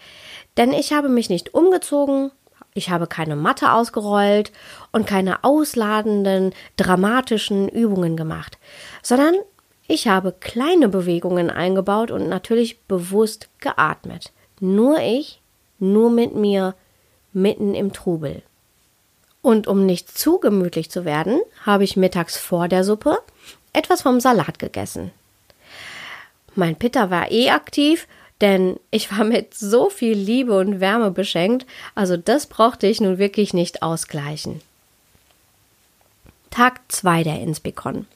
Denn 0.57 0.73
ich 0.73 0.93
habe 0.93 1.09
mich 1.09 1.29
nicht 1.29 1.53
umgezogen, 1.53 2.31
ich 2.73 2.89
habe 2.89 3.05
keine 3.05 3.35
Matte 3.35 3.71
ausgerollt 3.71 4.51
und 4.91 5.05
keine 5.05 5.43
ausladenden, 5.43 6.53
dramatischen 6.75 7.69
Übungen 7.69 8.17
gemacht, 8.17 8.57
sondern 9.03 9.35
ich 9.87 10.07
habe 10.07 10.33
kleine 10.39 10.89
Bewegungen 10.89 11.51
eingebaut 11.51 12.09
und 12.09 12.27
natürlich 12.27 12.81
bewusst 12.83 13.49
geatmet. 13.59 14.31
Nur 14.59 14.99
ich, 14.99 15.39
nur 15.77 16.09
mit 16.09 16.33
mir, 16.33 16.73
mitten 17.31 17.75
im 17.75 17.93
Trubel. 17.93 18.41
Und 19.43 19.67
um 19.67 19.85
nicht 19.85 20.17
zu 20.17 20.39
gemütlich 20.39 20.89
zu 20.89 21.05
werden, 21.05 21.41
habe 21.63 21.83
ich 21.83 21.95
mittags 21.95 22.37
vor 22.37 22.67
der 22.67 22.83
Suppe 22.83 23.19
etwas 23.73 24.01
vom 24.01 24.19
Salat 24.19 24.57
gegessen. 24.57 25.11
Mein 26.55 26.75
Pitter 26.75 27.09
war 27.09 27.31
eh 27.31 27.49
aktiv, 27.49 28.07
denn 28.41 28.79
ich 28.89 29.11
war 29.11 29.23
mit 29.23 29.53
so 29.53 29.89
viel 29.89 30.17
Liebe 30.17 30.57
und 30.57 30.79
Wärme 30.79 31.11
beschenkt, 31.11 31.65
also 31.95 32.17
das 32.17 32.47
brauchte 32.47 32.87
ich 32.87 32.99
nun 32.99 33.17
wirklich 33.17 33.53
nicht 33.53 33.83
ausgleichen. 33.83 34.61
Tag 36.49 36.81
2 36.89 37.23
der 37.23 37.39
Inspicon. 37.39 38.07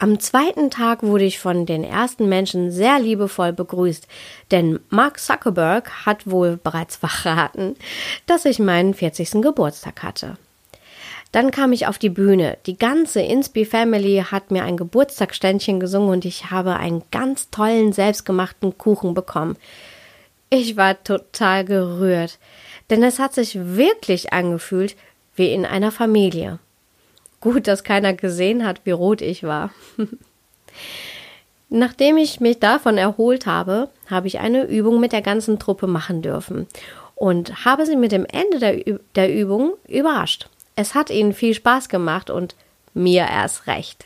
Am 0.00 0.20
zweiten 0.20 0.70
Tag 0.70 1.02
wurde 1.02 1.24
ich 1.24 1.40
von 1.40 1.66
den 1.66 1.82
ersten 1.82 2.28
Menschen 2.28 2.70
sehr 2.70 3.00
liebevoll 3.00 3.52
begrüßt, 3.52 4.06
denn 4.52 4.78
Mark 4.90 5.18
Zuckerberg 5.18 6.06
hat 6.06 6.30
wohl 6.30 6.56
bereits 6.56 6.96
verraten, 6.96 7.74
dass 8.26 8.44
ich 8.44 8.60
meinen 8.60 8.94
40. 8.94 9.42
Geburtstag 9.42 10.04
hatte. 10.04 10.36
Dann 11.32 11.50
kam 11.50 11.72
ich 11.72 11.86
auf 11.86 11.98
die 11.98 12.08
Bühne. 12.08 12.56
Die 12.66 12.78
ganze 12.78 13.20
Inspi 13.20 13.64
Family 13.64 14.24
hat 14.30 14.50
mir 14.50 14.64
ein 14.64 14.76
Geburtstagsständchen 14.76 15.78
gesungen 15.78 16.10
und 16.10 16.24
ich 16.24 16.50
habe 16.50 16.76
einen 16.76 17.02
ganz 17.10 17.50
tollen 17.50 17.92
selbstgemachten 17.92 18.78
Kuchen 18.78 19.14
bekommen. 19.14 19.56
Ich 20.50 20.76
war 20.78 21.02
total 21.04 21.64
gerührt, 21.66 22.38
denn 22.88 23.02
es 23.02 23.18
hat 23.18 23.34
sich 23.34 23.58
wirklich 23.58 24.32
angefühlt 24.32 24.96
wie 25.36 25.52
in 25.52 25.66
einer 25.66 25.92
Familie. 25.92 26.58
Gut, 27.40 27.66
dass 27.66 27.84
keiner 27.84 28.14
gesehen 28.14 28.66
hat, 28.66 28.80
wie 28.84 28.90
rot 28.90 29.20
ich 29.20 29.42
war. 29.42 29.70
Nachdem 31.68 32.16
ich 32.16 32.40
mich 32.40 32.58
davon 32.58 32.96
erholt 32.96 33.44
habe, 33.44 33.90
habe 34.06 34.26
ich 34.26 34.38
eine 34.38 34.64
Übung 34.64 35.00
mit 35.00 35.12
der 35.12 35.20
ganzen 35.20 35.58
Truppe 35.58 35.86
machen 35.86 36.22
dürfen 36.22 36.66
und 37.14 37.66
habe 37.66 37.84
sie 37.84 37.96
mit 37.96 38.10
dem 38.10 38.24
Ende 38.24 38.58
der, 38.58 38.98
der 39.14 39.34
Übung 39.34 39.74
überrascht. 39.86 40.48
Es 40.78 40.94
hat 40.94 41.10
ihnen 41.10 41.32
viel 41.32 41.54
Spaß 41.54 41.88
gemacht 41.88 42.30
und 42.30 42.54
mir 42.94 43.26
erst 43.28 43.66
recht. 43.66 44.04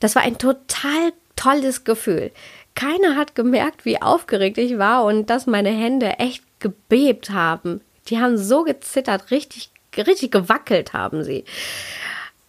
Das 0.00 0.14
war 0.14 0.22
ein 0.22 0.38
total 0.38 1.12
tolles 1.36 1.84
Gefühl. 1.84 2.30
Keiner 2.74 3.16
hat 3.16 3.34
gemerkt, 3.34 3.84
wie 3.84 4.00
aufgeregt 4.00 4.56
ich 4.56 4.78
war 4.78 5.04
und 5.04 5.28
dass 5.28 5.46
meine 5.46 5.68
Hände 5.68 6.18
echt 6.20 6.42
gebebt 6.58 7.28
haben. 7.28 7.82
Die 8.08 8.18
haben 8.18 8.38
so 8.38 8.62
gezittert, 8.62 9.30
richtig, 9.30 9.68
richtig 9.94 10.30
gewackelt 10.30 10.94
haben 10.94 11.22
sie. 11.22 11.44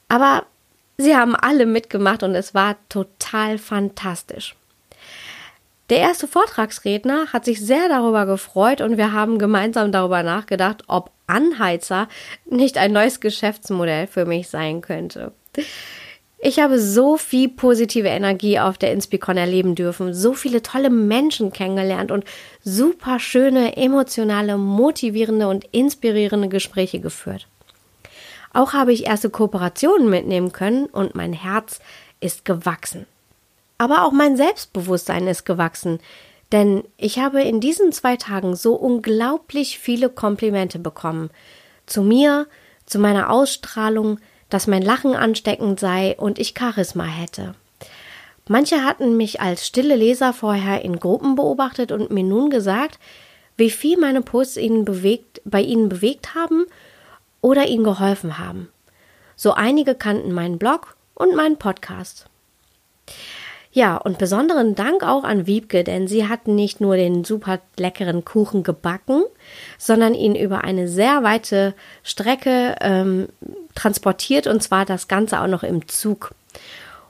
Aber 0.07 0.45
sie 0.97 1.17
haben 1.17 1.35
alle 1.35 1.65
mitgemacht 1.65 2.23
und 2.23 2.35
es 2.35 2.53
war 2.53 2.77
total 2.87 3.57
fantastisch. 3.57 4.55
Der 5.89 5.99
erste 5.99 6.27
Vortragsredner 6.27 7.31
hat 7.31 7.45
sich 7.45 7.61
sehr 7.61 7.87
darüber 7.89 8.25
gefreut 8.25 8.81
und 8.81 8.97
wir 8.97 9.11
haben 9.11 9.37
gemeinsam 9.37 9.91
darüber 9.91 10.23
nachgedacht, 10.23 10.83
ob 10.87 11.11
Anheizer 11.27 12.07
nicht 12.45 12.77
ein 12.77 12.91
neues 12.91 13.19
Geschäftsmodell 13.19 14.07
für 14.07 14.25
mich 14.25 14.49
sein 14.49 14.81
könnte. 14.81 15.31
Ich 16.39 16.59
habe 16.59 16.79
so 16.79 17.17
viel 17.17 17.49
positive 17.49 18.07
Energie 18.07 18.59
auf 18.59 18.77
der 18.77 18.91
Inspicon 18.91 19.37
erleben 19.37 19.75
dürfen, 19.75 20.13
so 20.13 20.33
viele 20.33 20.63
tolle 20.63 20.89
Menschen 20.89 21.53
kennengelernt 21.53 22.11
und 22.11 22.25
super 22.63 23.19
schöne, 23.19 23.77
emotionale, 23.77 24.57
motivierende 24.57 25.47
und 25.47 25.65
inspirierende 25.71 26.49
Gespräche 26.49 26.99
geführt. 26.99 27.47
Auch 28.53 28.73
habe 28.73 28.91
ich 28.91 29.05
erste 29.05 29.29
Kooperationen 29.29 30.09
mitnehmen 30.09 30.51
können 30.51 30.85
und 30.87 31.13
mein 31.13 31.33
Herz 31.33 31.79
ist 32.21 32.43
gewachsen. 32.43 33.05
Aber 33.77 34.05
auch 34.05 34.11
mein 34.11 34.37
Selbstbewusstsein 34.37 35.27
ist 35.27 35.45
gewachsen, 35.45 35.99
denn 36.51 36.83
ich 36.97 37.19
habe 37.19 37.41
in 37.41 37.59
diesen 37.59 37.91
zwei 37.91 38.15
Tagen 38.15 38.55
so 38.55 38.75
unglaublich 38.75 39.79
viele 39.79 40.09
Komplimente 40.09 40.79
bekommen. 40.79 41.29
Zu 41.85 42.01
mir, 42.01 42.47
zu 42.85 42.99
meiner 42.99 43.29
Ausstrahlung, 43.29 44.19
dass 44.49 44.67
mein 44.67 44.81
Lachen 44.81 45.15
ansteckend 45.15 45.79
sei 45.79 46.15
und 46.17 46.39
ich 46.39 46.53
Charisma 46.57 47.05
hätte. 47.05 47.55
Manche 48.47 48.83
hatten 48.83 49.17
mich 49.17 49.41
als 49.41 49.65
stille 49.65 49.95
Leser 49.95 50.31
vorher 50.31 50.83
in 50.83 50.99
Gruppen 50.99 51.35
beobachtet 51.35 51.91
und 51.91 52.11
mir 52.11 52.23
nun 52.23 52.51
gesagt, 52.51 52.99
wie 53.57 53.71
viel 53.71 53.97
meine 53.97 54.21
Posts 54.21 54.57
ihnen 54.57 54.85
bewegt, 54.85 55.41
bei 55.45 55.61
ihnen 55.61 55.89
bewegt 55.89 56.35
haben 56.35 56.65
oder 57.41 57.65
ihnen 57.65 57.83
geholfen 57.83 58.37
haben. 58.37 58.69
So 59.35 59.53
einige 59.53 59.95
kannten 59.95 60.31
meinen 60.31 60.59
Blog 60.59 60.95
und 61.15 61.35
meinen 61.35 61.57
Podcast. 61.57 62.27
Ja, 63.75 63.97
und 63.97 64.19
besonderen 64.19 64.73
Dank 64.73 65.03
auch 65.03 65.25
an 65.25 65.47
Wiebke, 65.47 65.83
denn 65.83 66.07
sie 66.07 66.29
hat 66.29 66.47
nicht 66.47 66.79
nur 66.79 66.95
den 66.95 67.25
super 67.25 67.59
leckeren 67.75 68.23
Kuchen 68.23 68.63
gebacken, 68.63 69.23
sondern 69.77 70.13
ihn 70.13 70.33
über 70.33 70.63
eine 70.63 70.87
sehr 70.87 71.23
weite 71.23 71.73
Strecke 72.01 72.77
ähm, 72.79 73.27
transportiert 73.75 74.47
und 74.47 74.63
zwar 74.63 74.85
das 74.85 75.09
Ganze 75.09 75.41
auch 75.41 75.47
noch 75.47 75.63
im 75.63 75.89
Zug. 75.89 76.33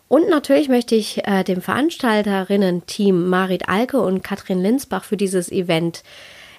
Und 0.08 0.28
natürlich 0.28 0.68
möchte 0.68 0.96
ich 0.96 1.28
äh, 1.28 1.44
dem 1.44 1.62
Veranstalterinnen-Team 1.62 3.30
Marit 3.30 3.70
Alke 3.70 4.02
und 4.02 4.24
Katrin 4.24 4.60
Linsbach 4.60 5.04
für 5.04 5.18
dieses 5.18 5.52
Event 5.52 6.02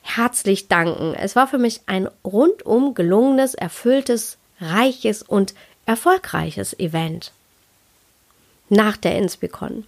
herzlich 0.02 0.68
danken. 0.68 1.14
Es 1.14 1.34
war 1.34 1.48
für 1.48 1.58
mich 1.58 1.80
ein 1.86 2.08
rundum 2.24 2.94
gelungenes, 2.94 3.56
erfülltes, 3.56 4.38
reiches 4.60 5.24
und 5.24 5.54
erfolgreiches 5.84 6.78
Event. 6.78 7.32
Nach 8.68 8.96
der 8.96 9.16
Inspicon. 9.16 9.84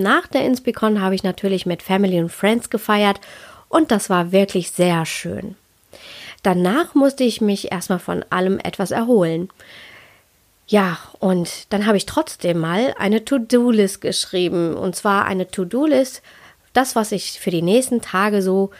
Nach 0.00 0.26
der 0.26 0.44
Inspicon 0.44 1.00
habe 1.00 1.14
ich 1.14 1.22
natürlich 1.22 1.66
mit 1.66 1.82
Family 1.82 2.18
und 2.20 2.30
Friends 2.30 2.70
gefeiert 2.70 3.20
und 3.68 3.90
das 3.90 4.10
war 4.10 4.32
wirklich 4.32 4.70
sehr 4.70 5.06
schön. 5.06 5.56
Danach 6.42 6.94
musste 6.94 7.24
ich 7.24 7.40
mich 7.40 7.70
erstmal 7.70 7.98
von 7.98 8.24
allem 8.30 8.58
etwas 8.58 8.90
erholen. 8.90 9.50
Ja, 10.66 10.98
und 11.18 11.72
dann 11.72 11.86
habe 11.86 11.96
ich 11.96 12.06
trotzdem 12.06 12.58
mal 12.58 12.94
eine 12.98 13.24
To-Do-List 13.24 14.00
geschrieben. 14.00 14.74
Und 14.74 14.96
zwar 14.96 15.24
eine 15.24 15.50
To-Do-List, 15.50 16.22
das, 16.72 16.96
was 16.96 17.12
ich 17.12 17.40
für 17.40 17.50
die 17.50 17.62
nächsten 17.62 18.00
Tage 18.00 18.40
so 18.40 18.70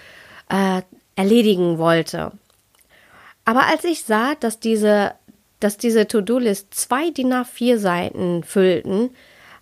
äh, 0.49 0.83
erledigen 1.17 1.79
wollte. 1.79 2.33
Aber 3.45 3.67
als 3.67 3.85
ich 3.85 4.05
sah, 4.05 4.37
dass 4.37 4.61
diese, 4.61 5.13
dass 5.59 5.77
diese 5.77 6.07
To-Do-List 6.07 6.73
zwei 6.75 7.11
DIN 7.11 7.33
A4 7.33 7.77
Seiten 7.77 8.45
füllten, 8.45 9.11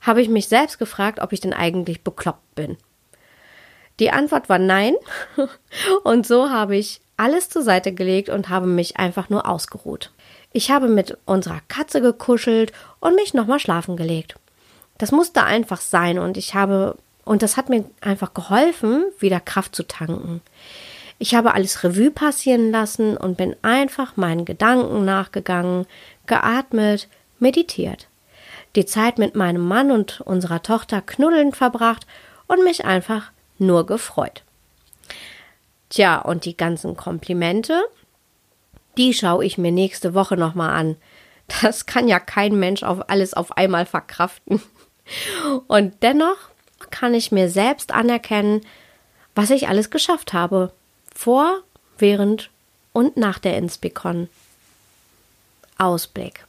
habe 0.00 0.22
ich 0.22 0.28
mich 0.28 0.48
selbst 0.48 0.78
gefragt, 0.78 1.20
ob 1.20 1.32
ich 1.32 1.40
denn 1.40 1.52
eigentlich 1.52 2.02
bekloppt 2.02 2.54
bin. 2.54 2.76
Die 4.00 4.10
Antwort 4.10 4.48
war 4.48 4.58
nein. 4.58 4.94
Und 6.04 6.26
so 6.26 6.50
habe 6.50 6.76
ich 6.76 7.00
alles 7.16 7.48
zur 7.48 7.62
Seite 7.62 7.92
gelegt 7.92 8.28
und 8.28 8.48
habe 8.48 8.66
mich 8.66 8.96
einfach 8.96 9.28
nur 9.28 9.48
ausgeruht. 9.48 10.12
Ich 10.52 10.70
habe 10.70 10.88
mit 10.88 11.18
unserer 11.26 11.60
Katze 11.66 12.00
gekuschelt 12.00 12.72
und 13.00 13.16
mich 13.16 13.34
nochmal 13.34 13.58
schlafen 13.58 13.96
gelegt. 13.96 14.36
Das 14.98 15.12
musste 15.12 15.42
einfach 15.44 15.80
sein 15.80 16.18
und 16.18 16.36
ich 16.36 16.54
habe, 16.54 16.96
und 17.24 17.42
das 17.42 17.56
hat 17.56 17.68
mir 17.68 17.84
einfach 18.00 18.34
geholfen, 18.34 19.04
wieder 19.18 19.40
Kraft 19.40 19.74
zu 19.74 19.82
tanken. 19.82 20.40
Ich 21.18 21.34
habe 21.34 21.54
alles 21.54 21.82
Revue 21.82 22.12
passieren 22.12 22.70
lassen 22.70 23.16
und 23.16 23.36
bin 23.36 23.56
einfach 23.62 24.16
meinen 24.16 24.44
Gedanken 24.44 25.04
nachgegangen, 25.04 25.86
geatmet, 26.26 27.08
meditiert. 27.40 28.06
Die 28.76 28.86
Zeit 28.86 29.18
mit 29.18 29.34
meinem 29.34 29.66
Mann 29.66 29.90
und 29.90 30.20
unserer 30.20 30.62
Tochter 30.62 31.00
knuddelnd 31.00 31.56
verbracht 31.56 32.06
und 32.46 32.64
mich 32.64 32.84
einfach 32.84 33.30
nur 33.58 33.86
gefreut. 33.86 34.42
Tja, 35.90 36.18
und 36.20 36.44
die 36.44 36.56
ganzen 36.56 36.96
Komplimente, 36.96 37.82
die 38.96 39.14
schaue 39.14 39.44
ich 39.44 39.58
mir 39.58 39.72
nächste 39.72 40.14
Woche 40.14 40.36
nochmal 40.36 40.70
an. 40.70 40.96
Das 41.62 41.86
kann 41.86 42.08
ja 42.08 42.20
kein 42.20 42.58
Mensch 42.58 42.82
auf 42.82 43.08
alles 43.08 43.32
auf 43.32 43.56
einmal 43.56 43.86
verkraften. 43.86 44.60
Und 45.66 46.02
dennoch 46.02 46.36
kann 46.90 47.14
ich 47.14 47.32
mir 47.32 47.48
selbst 47.48 47.92
anerkennen, 47.92 48.60
was 49.34 49.48
ich 49.50 49.68
alles 49.68 49.88
geschafft 49.90 50.34
habe. 50.34 50.72
Vor, 51.14 51.62
während 51.96 52.50
und 52.92 53.16
nach 53.16 53.38
der 53.38 53.56
Inspicon. 53.56 54.28
Ausblick. 55.78 56.44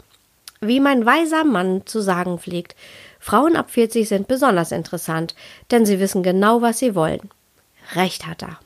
Wie 0.62 0.82
mein 0.82 1.06
weiser 1.06 1.46
Mann 1.46 1.86
zu 1.86 2.02
sagen 2.02 2.38
pflegt, 2.38 2.76
Frauen 3.20 3.56
ab 3.56 3.72
40 3.72 4.08
sind 4.08 4.28
besonders 4.28 4.72
interessant, 4.72 5.34
denn 5.72 5.86
sie 5.86 6.00
wissen 6.00 6.22
genau, 6.22 6.62
was 6.62 6.80
sie 6.80 6.96
wollen. 6.96 7.30
Recht 7.96 8.28
hat 8.28 8.44
er. 8.44 8.60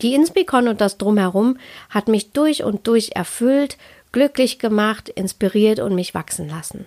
Die 0.00 0.14
Inspicon 0.14 0.68
und 0.68 0.80
das 0.80 0.96
Drumherum 0.96 1.58
hat 1.90 2.08
mich 2.08 2.32
durch 2.32 2.62
und 2.62 2.86
durch 2.86 3.10
erfüllt, 3.14 3.76
glücklich 4.12 4.58
gemacht, 4.58 5.08
inspiriert 5.08 5.80
und 5.80 5.94
mich 5.94 6.14
wachsen 6.14 6.48
lassen. 6.48 6.86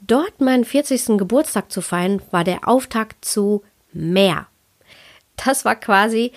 Dort 0.00 0.40
meinen 0.40 0.64
40. 0.64 1.18
Geburtstag 1.18 1.70
zu 1.70 1.80
feiern, 1.80 2.20
war 2.30 2.44
der 2.44 2.68
Auftakt 2.68 3.24
zu 3.24 3.62
mehr. 3.92 4.46
Das 5.36 5.64
war 5.64 5.76
quasi 5.76 6.32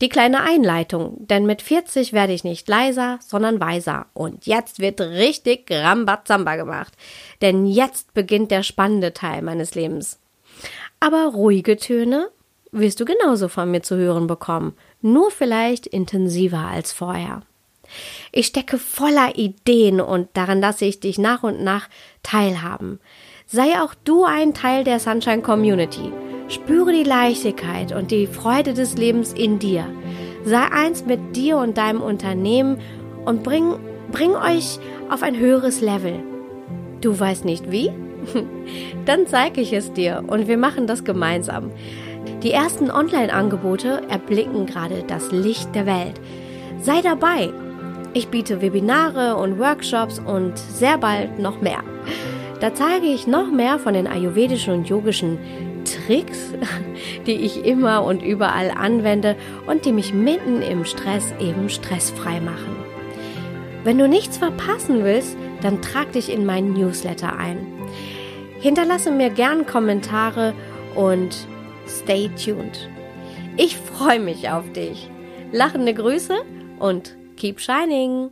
die 0.00 0.08
kleine 0.08 0.42
Einleitung, 0.42 1.26
denn 1.26 1.46
mit 1.46 1.62
40 1.62 2.12
werde 2.12 2.32
ich 2.32 2.44
nicht 2.44 2.68
leiser, 2.68 3.18
sondern 3.26 3.60
weiser. 3.60 4.06
Und 4.12 4.46
jetzt 4.46 4.78
wird 4.78 5.00
richtig 5.00 5.70
Rambazamba 5.70 6.56
gemacht, 6.56 6.92
denn 7.40 7.66
jetzt 7.66 8.12
beginnt 8.12 8.50
der 8.50 8.62
spannende 8.62 9.12
Teil 9.12 9.42
meines 9.42 9.74
Lebens. 9.74 10.18
Aber 11.00 11.26
ruhige 11.26 11.76
Töne 11.76 12.30
wirst 12.72 13.00
du 13.00 13.04
genauso 13.04 13.48
von 13.48 13.70
mir 13.70 13.82
zu 13.82 13.96
hören 13.96 14.26
bekommen 14.26 14.74
nur 15.06 15.30
vielleicht 15.30 15.86
intensiver 15.86 16.58
als 16.58 16.92
vorher. 16.92 17.42
Ich 18.32 18.46
stecke 18.46 18.78
voller 18.78 19.36
Ideen 19.36 20.00
und 20.00 20.28
daran 20.34 20.60
lasse 20.60 20.84
ich 20.84 21.00
dich 21.00 21.18
nach 21.18 21.44
und 21.44 21.62
nach 21.62 21.88
teilhaben. 22.22 22.98
Sei 23.46 23.80
auch 23.80 23.94
du 24.04 24.24
ein 24.24 24.54
Teil 24.54 24.82
der 24.82 24.98
Sunshine 24.98 25.42
Community. 25.42 26.12
Spüre 26.48 26.92
die 26.92 27.02
Leichtigkeit 27.02 27.92
und 27.92 28.10
die 28.10 28.26
Freude 28.26 28.72
des 28.72 28.96
Lebens 28.96 29.32
in 29.32 29.58
dir. 29.58 29.86
Sei 30.44 30.62
eins 30.70 31.04
mit 31.04 31.34
dir 31.34 31.56
und 31.56 31.76
deinem 31.76 32.00
Unternehmen 32.00 32.78
und 33.24 33.42
bring, 33.42 33.74
bring 34.12 34.30
euch 34.32 34.78
auf 35.10 35.22
ein 35.24 35.36
höheres 35.36 35.80
Level. 35.80 36.22
Du 37.00 37.18
weißt 37.18 37.44
nicht 37.44 37.70
wie? 37.72 37.90
Dann 39.06 39.26
zeige 39.26 39.60
ich 39.60 39.72
es 39.72 39.92
dir 39.92 40.22
und 40.26 40.46
wir 40.46 40.56
machen 40.56 40.86
das 40.86 41.04
gemeinsam. 41.04 41.72
Die 42.42 42.52
ersten 42.52 42.90
Online-Angebote 42.90 44.02
erblicken 44.08 44.66
gerade 44.66 45.02
das 45.06 45.32
Licht 45.32 45.74
der 45.74 45.86
Welt. 45.86 46.20
Sei 46.80 47.00
dabei! 47.02 47.50
Ich 48.14 48.28
biete 48.28 48.62
Webinare 48.62 49.36
und 49.36 49.58
Workshops 49.58 50.20
und 50.20 50.56
sehr 50.58 50.96
bald 50.96 51.38
noch 51.38 51.60
mehr. 51.60 51.82
Da 52.60 52.72
zeige 52.72 53.06
ich 53.06 53.26
noch 53.26 53.50
mehr 53.50 53.78
von 53.78 53.92
den 53.92 54.06
ayurvedischen 54.06 54.72
und 54.72 54.88
yogischen 54.88 55.38
Tricks, 56.06 56.52
die 57.26 57.32
ich 57.32 57.64
immer 57.64 58.04
und 58.04 58.22
überall 58.22 58.70
anwende 58.70 59.36
und 59.66 59.84
die 59.84 59.92
mich 59.92 60.14
mitten 60.14 60.62
im 60.62 60.84
Stress 60.84 61.34
eben 61.40 61.68
stressfrei 61.68 62.40
machen. 62.40 62.76
Wenn 63.84 63.98
du 63.98 64.08
nichts 64.08 64.38
verpassen 64.38 65.04
willst, 65.04 65.36
dann 65.62 65.82
trag 65.82 66.12
dich 66.12 66.32
in 66.32 66.44
meinen 66.46 66.72
Newsletter 66.72 67.36
ein. 67.36 67.66
Hinterlasse 68.60 69.10
mir 69.10 69.30
gern 69.30 69.66
Kommentare 69.66 70.54
und 70.94 71.36
Stay 71.88 72.28
tuned. 72.30 72.88
Ich 73.56 73.76
freue 73.76 74.18
mich 74.18 74.50
auf 74.50 74.70
dich. 74.72 75.08
Lachende 75.52 75.94
Grüße 75.94 76.36
und 76.80 77.16
keep 77.36 77.60
shining. 77.60 78.30